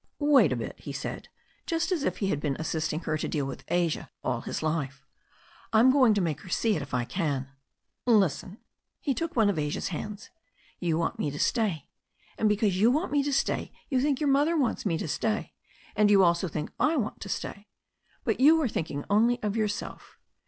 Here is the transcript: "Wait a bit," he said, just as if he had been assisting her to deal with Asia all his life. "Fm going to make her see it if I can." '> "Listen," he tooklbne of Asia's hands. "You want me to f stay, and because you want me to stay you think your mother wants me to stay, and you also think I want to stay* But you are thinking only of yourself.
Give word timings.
"Wait 0.17 0.51
a 0.51 0.55
bit," 0.55 0.79
he 0.79 0.91
said, 0.91 1.29
just 1.67 1.91
as 1.91 2.03
if 2.03 2.17
he 2.17 2.29
had 2.29 2.39
been 2.39 2.55
assisting 2.57 3.01
her 3.01 3.19
to 3.19 3.27
deal 3.27 3.45
with 3.45 3.63
Asia 3.67 4.09
all 4.23 4.41
his 4.41 4.63
life. 4.63 5.05
"Fm 5.71 5.91
going 5.91 6.15
to 6.15 6.21
make 6.21 6.41
her 6.41 6.49
see 6.49 6.75
it 6.75 6.81
if 6.81 6.91
I 6.91 7.05
can." 7.05 7.49
'> 7.85 8.07
"Listen," 8.07 8.57
he 8.99 9.13
tooklbne 9.13 9.47
of 9.51 9.59
Asia's 9.59 9.89
hands. 9.89 10.31
"You 10.79 10.97
want 10.97 11.19
me 11.19 11.29
to 11.29 11.35
f 11.35 11.41
stay, 11.43 11.87
and 12.35 12.49
because 12.49 12.81
you 12.81 12.89
want 12.89 13.11
me 13.11 13.21
to 13.21 13.31
stay 13.31 13.71
you 13.91 14.01
think 14.01 14.19
your 14.19 14.29
mother 14.29 14.57
wants 14.57 14.87
me 14.87 14.97
to 14.97 15.07
stay, 15.07 15.53
and 15.95 16.09
you 16.09 16.23
also 16.23 16.47
think 16.47 16.71
I 16.79 16.97
want 16.97 17.19
to 17.21 17.29
stay* 17.29 17.67
But 18.23 18.39
you 18.39 18.59
are 18.63 18.67
thinking 18.67 19.05
only 19.07 19.39
of 19.43 19.55
yourself. 19.55 20.17